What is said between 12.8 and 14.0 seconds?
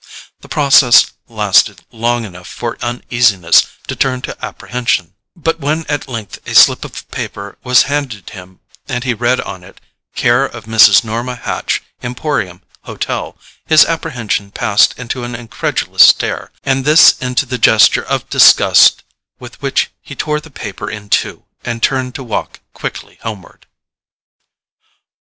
Hotel," his